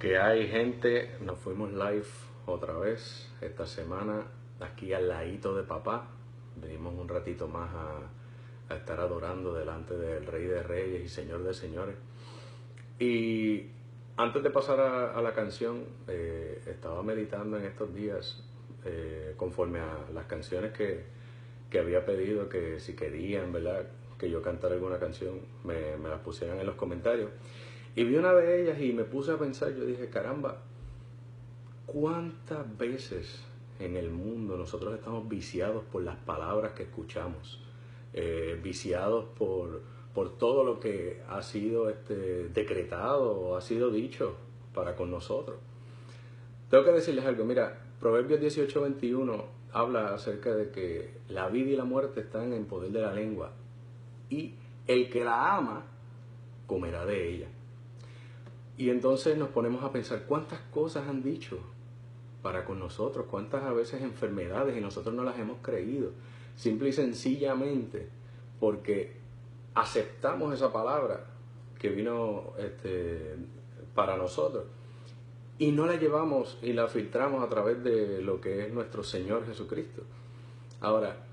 Que 0.00 0.16
hay 0.16 0.48
gente, 0.48 1.10
nos 1.20 1.38
fuimos 1.38 1.72
live 1.72 2.06
otra 2.46 2.72
vez 2.78 3.30
esta 3.42 3.66
semana 3.66 4.28
aquí 4.58 4.94
al 4.94 5.10
ladito 5.10 5.54
de 5.54 5.62
papá. 5.62 6.08
Venimos 6.56 6.94
un 6.94 7.06
ratito 7.06 7.48
más 7.48 7.68
a, 7.74 8.74
estar 8.74 8.98
adorando 8.98 9.52
delante 9.52 9.94
del 9.98 10.24
Rey 10.24 10.46
de 10.46 10.62
Reyes 10.62 11.04
y 11.04 11.08
Señor 11.08 11.44
de 11.44 11.52
Señores. 11.52 11.96
Y 12.98 13.66
antes 14.16 14.42
de 14.42 14.48
pasar 14.48 14.80
a, 14.80 15.20
la 15.20 15.34
canción, 15.34 15.84
eh, 16.08 16.62
estaba 16.66 17.02
meditando 17.02 17.58
en 17.58 17.66
estos 17.66 17.94
días 17.94 18.42
eh, 18.86 19.34
conforme 19.36 19.80
a 19.80 20.06
las 20.14 20.24
canciones 20.24 20.72
que, 20.72 21.04
que 21.68 21.78
había 21.78 22.06
pedido, 22.06 22.48
que 22.48 22.80
si 22.80 22.96
querían, 22.96 23.52
¿verdad? 23.52 23.84
Que 24.18 24.30
yo 24.30 24.40
cantara 24.40 24.76
alguna 24.76 24.98
canción, 24.98 25.40
me 25.62 25.98
las 25.98 26.20
pusieran 26.20 26.58
en 26.58 26.64
los 26.64 26.76
comentarios. 26.76 27.28
Y 27.96 28.04
vi 28.04 28.16
una 28.16 28.32
de 28.32 28.62
ellas 28.62 28.80
y 28.80 28.92
me 28.92 29.04
puse 29.04 29.32
a 29.32 29.38
pensar, 29.38 29.74
yo 29.74 29.84
dije, 29.84 30.08
caramba, 30.08 30.58
¿cuántas 31.86 32.78
veces 32.78 33.44
en 33.78 33.96
el 33.96 34.10
mundo 34.10 34.56
nosotros 34.56 34.94
estamos 34.94 35.28
viciados 35.28 35.84
por 35.90 36.02
las 36.02 36.16
palabras 36.16 36.72
que 36.72 36.84
escuchamos? 36.84 37.60
Eh, 38.12 38.58
viciados 38.62 39.24
por, 39.36 39.82
por 40.14 40.36
todo 40.36 40.64
lo 40.64 40.80
que 40.80 41.22
ha 41.28 41.42
sido 41.42 41.88
este, 41.88 42.48
decretado 42.48 43.32
o 43.32 43.56
ha 43.56 43.60
sido 43.60 43.90
dicho 43.90 44.36
para 44.74 44.96
con 44.96 45.10
nosotros. 45.10 45.58
Tengo 46.68 46.84
que 46.84 46.92
decirles 46.92 47.24
algo, 47.24 47.44
mira, 47.44 47.78
Proverbios 48.00 48.40
18, 48.40 48.80
21 48.80 49.44
habla 49.72 50.14
acerca 50.14 50.54
de 50.54 50.70
que 50.70 51.18
la 51.28 51.48
vida 51.48 51.70
y 51.70 51.76
la 51.76 51.84
muerte 51.84 52.20
están 52.20 52.52
en 52.52 52.66
poder 52.66 52.90
de 52.92 53.02
la 53.02 53.12
lengua 53.12 53.52
y 54.28 54.54
el 54.86 55.10
que 55.10 55.24
la 55.24 55.56
ama 55.56 55.84
comerá 56.66 57.04
de 57.04 57.34
ella. 57.34 57.48
Y 58.80 58.88
entonces 58.88 59.36
nos 59.36 59.50
ponemos 59.50 59.84
a 59.84 59.92
pensar 59.92 60.24
cuántas 60.26 60.58
cosas 60.72 61.06
han 61.06 61.22
dicho 61.22 61.58
para 62.40 62.64
con 62.64 62.78
nosotros, 62.78 63.26
cuántas 63.30 63.62
a 63.64 63.74
veces 63.74 64.00
enfermedades 64.00 64.74
y 64.74 64.80
nosotros 64.80 65.14
no 65.14 65.22
las 65.22 65.38
hemos 65.38 65.58
creído, 65.60 66.12
simple 66.56 66.88
y 66.88 66.92
sencillamente 66.94 68.08
porque 68.58 69.16
aceptamos 69.74 70.54
esa 70.54 70.72
palabra 70.72 71.26
que 71.78 71.90
vino 71.90 72.54
este, 72.56 73.36
para 73.94 74.16
nosotros 74.16 74.64
y 75.58 75.72
no 75.72 75.84
la 75.84 75.96
llevamos 75.96 76.56
y 76.62 76.72
la 76.72 76.88
filtramos 76.88 77.44
a 77.44 77.50
través 77.50 77.84
de 77.84 78.22
lo 78.22 78.40
que 78.40 78.64
es 78.64 78.72
nuestro 78.72 79.04
Señor 79.04 79.44
Jesucristo. 79.44 80.04
Ahora, 80.80 81.26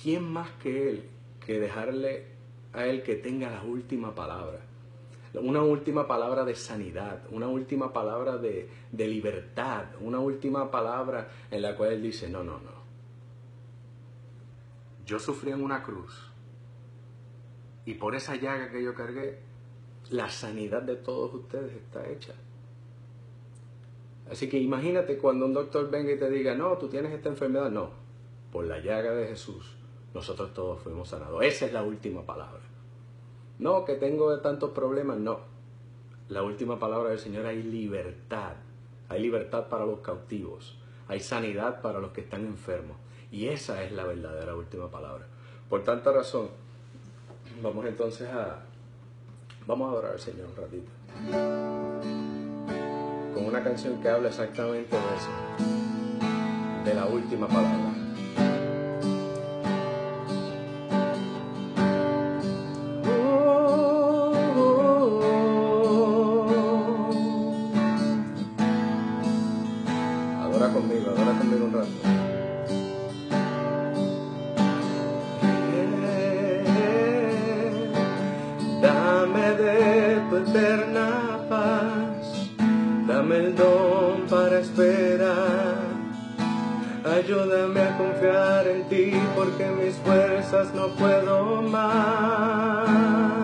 ¿quién 0.00 0.22
más 0.22 0.50
que 0.62 0.88
Él 0.88 1.08
que 1.44 1.58
dejarle 1.58 2.26
a 2.72 2.86
Él 2.86 3.02
que 3.02 3.16
tenga 3.16 3.50
la 3.50 3.64
última 3.64 4.14
palabra? 4.14 4.60
Una 5.34 5.62
última 5.62 6.06
palabra 6.06 6.44
de 6.44 6.54
sanidad, 6.54 7.22
una 7.30 7.48
última 7.48 7.92
palabra 7.92 8.36
de, 8.36 8.68
de 8.90 9.06
libertad, 9.08 9.86
una 10.00 10.18
última 10.18 10.70
palabra 10.70 11.28
en 11.50 11.62
la 11.62 11.74
cual 11.74 11.92
Él 11.92 12.02
dice, 12.02 12.28
no, 12.28 12.44
no, 12.44 12.58
no. 12.58 12.82
Yo 15.06 15.18
sufrí 15.18 15.50
en 15.50 15.62
una 15.62 15.82
cruz 15.82 16.30
y 17.84 17.94
por 17.94 18.14
esa 18.14 18.36
llaga 18.36 18.70
que 18.70 18.82
yo 18.82 18.94
cargué, 18.94 19.38
la 20.10 20.28
sanidad 20.28 20.82
de 20.82 20.96
todos 20.96 21.34
ustedes 21.34 21.72
está 21.72 22.08
hecha. 22.08 22.34
Así 24.30 24.48
que 24.48 24.58
imagínate 24.58 25.18
cuando 25.18 25.46
un 25.46 25.52
doctor 25.52 25.90
venga 25.90 26.12
y 26.12 26.18
te 26.18 26.30
diga, 26.30 26.54
no, 26.54 26.78
tú 26.78 26.88
tienes 26.88 27.12
esta 27.12 27.28
enfermedad. 27.28 27.70
No, 27.70 27.90
por 28.52 28.64
la 28.66 28.78
llaga 28.78 29.12
de 29.12 29.26
Jesús, 29.26 29.76
nosotros 30.14 30.54
todos 30.54 30.80
fuimos 30.82 31.08
sanados. 31.08 31.42
Esa 31.42 31.66
es 31.66 31.72
la 31.72 31.82
última 31.82 32.24
palabra. 32.24 32.60
No, 33.62 33.84
que 33.84 33.94
tengo 33.94 34.36
tantos 34.40 34.70
problemas. 34.70 35.18
No. 35.18 35.38
La 36.28 36.42
última 36.42 36.80
palabra 36.80 37.10
del 37.10 37.20
Señor 37.20 37.46
hay 37.46 37.62
libertad. 37.62 38.54
Hay 39.08 39.22
libertad 39.22 39.68
para 39.68 39.86
los 39.86 40.00
cautivos. 40.00 40.76
Hay 41.06 41.20
sanidad 41.20 41.80
para 41.80 42.00
los 42.00 42.10
que 42.10 42.22
están 42.22 42.44
enfermos. 42.44 42.96
Y 43.30 43.46
esa 43.46 43.84
es 43.84 43.92
la 43.92 44.04
verdadera 44.04 44.56
última 44.56 44.90
palabra. 44.90 45.26
Por 45.70 45.84
tanta 45.84 46.10
razón, 46.10 46.48
vamos 47.62 47.86
entonces 47.86 48.28
a... 48.30 48.64
Vamos 49.64 49.88
a 49.88 49.92
adorar 49.92 50.12
al 50.14 50.20
Señor 50.20 50.48
un 50.48 50.56
ratito 50.56 50.90
con 53.32 53.46
una 53.46 53.62
canción 53.62 54.00
que 54.02 54.08
habla 54.08 54.28
exactamente 54.28 54.96
de 54.96 55.02
eso, 55.16 56.84
de 56.84 56.94
la 56.94 57.06
última 57.06 57.46
palabra. 57.46 57.91
Adora 70.52 70.68
conmigo, 70.68 71.10
adora 71.10 71.32
conmigo 71.38 71.64
un 71.64 71.72
rato. 71.72 71.88
Dame 78.82 79.50
de 79.54 80.20
tu 80.28 80.36
eterna 80.36 81.38
paz, 81.48 82.50
dame 83.08 83.36
el 83.36 83.56
don 83.56 84.26
para 84.28 84.58
esperar. 84.58 85.76
Ayúdame 87.02 87.80
a 87.80 87.96
confiar 87.96 88.66
en 88.68 88.88
ti 88.90 89.12
porque 89.34 89.66
mis 89.70 89.94
fuerzas 90.04 90.74
no 90.74 90.88
puedo 90.96 91.62
más. 91.62 93.41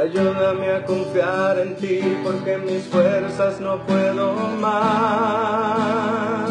Ayúdame 0.00 0.70
a 0.70 0.84
confiar 0.84 1.58
en 1.58 1.74
ti 1.74 2.00
porque 2.22 2.56
mis 2.58 2.84
fuerzas 2.84 3.60
no 3.60 3.84
puedo 3.84 4.32
más. 4.60 6.48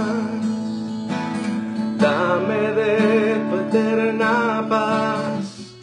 Dame 1.97 2.73
de 2.73 3.35
tu 3.49 3.55
eterna 3.55 4.65
paz, 4.67 5.77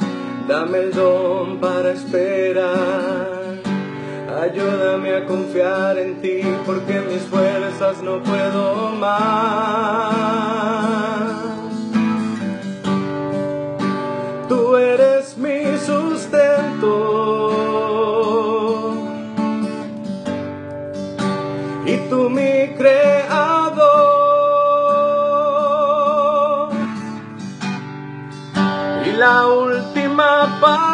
dame 0.47 0.79
el 0.79 0.93
don 0.93 1.59
para 1.59 1.93
esperar. 1.93 3.55
Ayúdame 4.43 5.15
a 5.15 5.25
confiar 5.25 5.97
en 5.97 6.21
ti 6.21 6.43
porque 6.67 7.01
mis 7.01 7.23
fuerzas 7.23 8.03
no 8.03 8.23
puedo 8.23 8.91
más. 8.91 10.35
Y 21.87 21.97
tú 22.09 22.31
mi 22.31 22.69
creador. 22.77 24.15
Y 29.07 29.13
la 29.13 29.47
última 29.47 30.59
palabra 30.61 30.94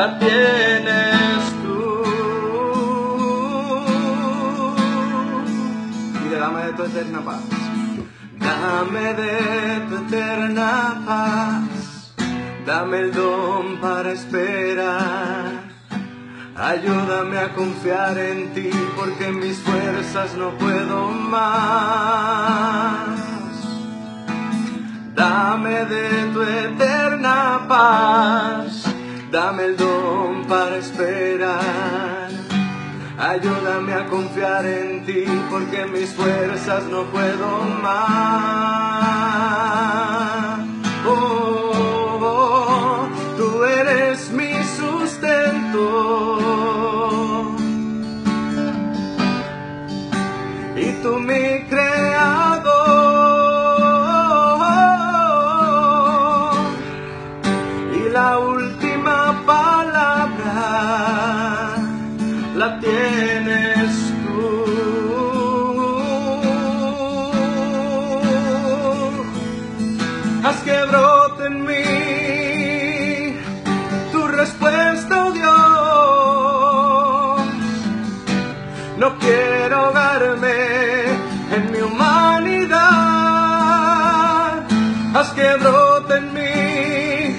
la 0.00 0.18
tienes 0.18 1.40
tú. 1.62 1.78
Y 6.24 6.28
dame 6.34 6.60
de 6.66 6.72
tu 6.72 6.82
eterna 6.84 7.20
paz. 7.28 7.42
Dame 8.38 9.14
de 9.22 9.36
tu 9.88 9.94
eterna 10.04 11.02
paz, 11.06 12.14
dame 12.66 12.98
el 12.98 13.12
don 13.12 13.78
para 13.80 14.12
esperar. 14.12 15.68
Ayúdame 16.56 17.38
a 17.38 17.52
confiar 17.54 18.16
en 18.18 18.54
ti 18.54 18.70
porque 18.96 19.30
mis 19.32 19.58
fuerzas 19.58 20.34
no 20.34 20.48
puedo 20.62 21.08
más. 21.34 21.60
Dame 25.14 25.84
de 25.84 26.08
tu 26.32 26.40
eterna 26.42 27.66
paz, 27.68 28.89
dame 29.30 29.64
el 29.64 29.76
don 29.76 30.46
para 30.46 30.76
esperar. 30.78 32.28
Ayúdame 33.18 33.92
a 33.92 34.06
confiar 34.06 34.64
en 34.66 35.04
ti 35.04 35.24
porque 35.50 35.84
mis 35.86 36.10
fuerzas 36.14 36.84
no 36.84 37.04
puedo 37.04 37.60
más. 37.82 39.10
Quiero 79.18 79.76
ahogarme 79.76 80.52
en 81.56 81.72
mi 81.72 81.80
humanidad. 81.80 82.80
Haz 85.14 85.28
que 85.32 85.56
brote 85.56 86.16
en 86.16 86.34
mí 86.34 87.36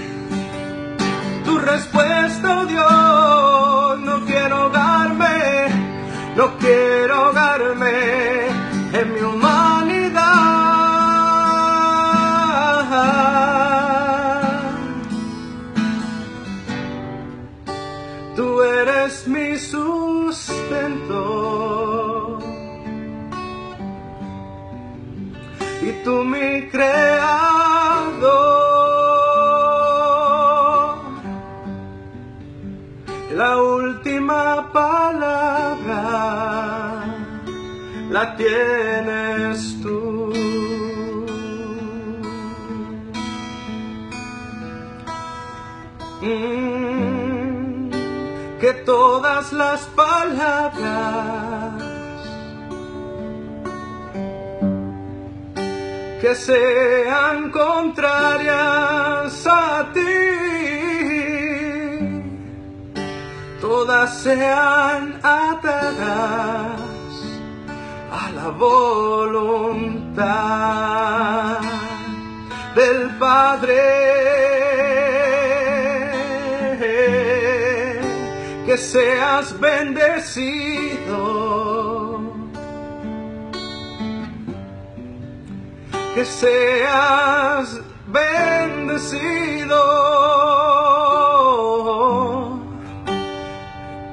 tu 1.45 1.57
respuesta, 1.57 2.59
oh 2.59 2.65
Dios. 2.65 3.99
No 4.01 4.25
quiero 4.25 4.55
ahogarme, 4.57 5.69
no 6.35 6.57
quiero 6.57 7.30
y 25.81 25.91
tú 26.03 26.23
mi 26.23 26.67
creador. 26.69 27.41
La 33.33 33.57
última 33.57 34.71
palabra 34.71 36.03
la 38.09 38.35
tienes 38.35 39.81
tú. 39.81 40.31
Mm, 46.21 47.89
que 48.59 48.73
todas 48.85 49.51
las 49.53 49.81
palabras 49.95 51.70
que 56.21 56.35
sean 56.35 57.49
contrarias 57.49 59.47
a 59.47 59.91
ti, 59.91 60.01
todas 63.59 64.21
sean 64.21 65.19
atadas 65.23 66.79
a 68.11 68.29
la 68.35 68.49
voluntad 68.49 70.01
del 72.75 73.09
Padre. 73.17 73.81
Que 78.67 78.77
seas 78.77 79.59
bendecido. 79.59 81.00
Que 86.21 86.27
seas 86.27 87.81
bendecido. 88.05 89.81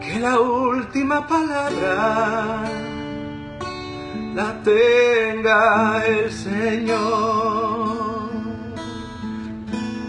Que 0.00 0.18
la 0.18 0.40
última 0.40 1.26
palabra 1.26 2.64
la 4.34 4.62
tenga 4.62 6.02
el 6.06 6.32
Señor. 6.32 6.98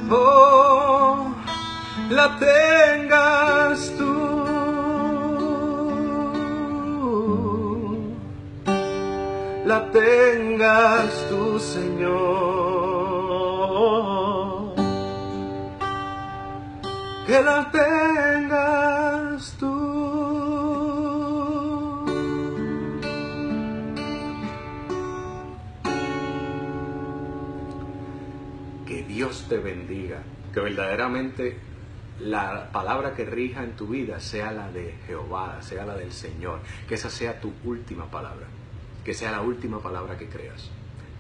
Oh, 0.09 1.35
la 2.11 2.39
tengas 2.39 3.38
tengas 9.91 11.27
tú, 11.30 11.59
Señor. 11.59 12.19
Que 17.25 17.41
la 17.41 17.69
tengas 17.71 19.56
tú. 19.59 19.80
que 28.89 29.03
Dios 29.03 29.45
te 29.47 29.59
bendiga, 29.59 30.24
que 30.51 30.59
verdaderamente 30.62 31.59
la 32.19 32.71
palabra 32.71 33.13
que 33.13 33.24
rija 33.24 33.63
en 33.63 33.75
tu 33.75 33.88
vida 33.88 34.19
sea 34.19 34.51
la 34.51 34.71
de 34.71 34.95
Jehová, 35.06 35.62
sea 35.62 35.85
la 35.85 35.95
del 35.95 36.12
Señor, 36.12 36.59
que 36.88 36.95
esa 36.95 37.12
sea 37.12 37.39
tu 37.39 37.53
última 37.63 38.09
palabra, 38.09 38.47
que 39.03 39.13
sea 39.13 39.31
la 39.31 39.41
última 39.41 39.81
palabra 39.81 40.17
que 40.17 40.27
creas. 40.27 40.69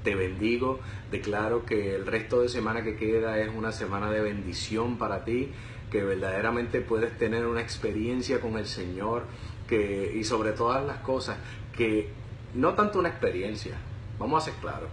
Te 0.03 0.15
bendigo, 0.15 0.79
declaro 1.11 1.65
que 1.65 1.95
el 1.95 2.05
resto 2.05 2.41
de 2.41 2.49
semana 2.49 2.83
que 2.83 2.95
queda 2.95 3.39
es 3.39 3.49
una 3.53 3.71
semana 3.71 4.09
de 4.09 4.21
bendición 4.21 4.97
para 4.97 5.25
ti, 5.25 5.51
que 5.91 6.03
verdaderamente 6.03 6.81
puedes 6.81 7.17
tener 7.17 7.45
una 7.45 7.61
experiencia 7.61 8.39
con 8.39 8.57
el 8.57 8.65
Señor, 8.65 9.23
que, 9.67 10.13
y 10.15 10.23
sobre 10.23 10.51
todas 10.51 10.85
las 10.85 10.97
cosas, 10.99 11.37
que 11.75 12.09
no 12.53 12.73
tanto 12.73 12.99
una 12.99 13.09
experiencia, 13.09 13.75
vamos 14.17 14.43
a 14.43 14.51
ser 14.51 14.59
claros, 14.61 14.89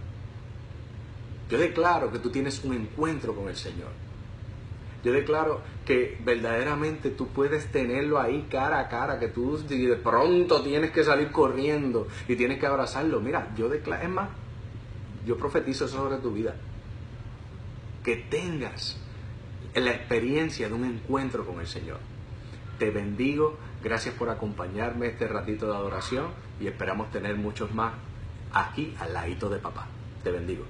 yo 1.49 1.57
declaro 1.57 2.11
que 2.11 2.19
tú 2.19 2.29
tienes 2.29 2.63
un 2.63 2.73
encuentro 2.73 3.33
con 3.33 3.47
el 3.47 3.55
Señor. 3.55 4.06
Yo 5.07 5.13
declaro 5.13 5.61
que 5.85 6.17
verdaderamente 6.25 7.11
tú 7.11 7.29
puedes 7.29 7.71
tenerlo 7.71 8.19
ahí 8.19 8.45
cara 8.51 8.77
a 8.77 8.89
cara, 8.89 9.17
que 9.19 9.29
tú 9.29 9.57
de 9.57 9.95
pronto 9.95 10.61
tienes 10.61 10.91
que 10.91 11.01
salir 11.01 11.31
corriendo 11.31 12.09
y 12.27 12.35
tienes 12.35 12.59
que 12.59 12.65
abrazarlo. 12.65 13.21
Mira, 13.21 13.53
yo 13.55 13.69
declaro, 13.69 14.03
es 14.03 14.09
más, 14.09 14.27
yo 15.25 15.37
profetizo 15.37 15.85
eso 15.85 15.95
sobre 15.95 16.17
tu 16.17 16.33
vida. 16.33 16.55
Que 18.03 18.17
tengas 18.17 18.99
la 19.75 19.91
experiencia 19.91 20.67
de 20.67 20.73
un 20.73 20.83
encuentro 20.83 21.45
con 21.45 21.61
el 21.61 21.67
Señor. 21.67 21.99
Te 22.77 22.91
bendigo, 22.91 23.57
gracias 23.81 24.13
por 24.13 24.29
acompañarme 24.29 25.07
este 25.07 25.25
ratito 25.25 25.67
de 25.67 25.75
adoración 25.77 26.25
y 26.59 26.67
esperamos 26.67 27.11
tener 27.11 27.37
muchos 27.37 27.73
más 27.73 27.93
aquí 28.51 28.93
al 28.99 29.13
ladito 29.13 29.47
de 29.47 29.59
papá. 29.59 29.87
Te 30.21 30.31
bendigo. 30.31 30.65